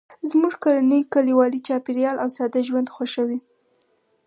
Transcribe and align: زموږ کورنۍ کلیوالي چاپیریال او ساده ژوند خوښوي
زموږ 0.29 0.53
کورنۍ 0.63 1.01
کلیوالي 1.13 1.59
چاپیریال 1.67 2.15
او 2.23 2.29
ساده 2.37 2.61
ژوند 2.67 2.87
خوښوي 2.95 3.39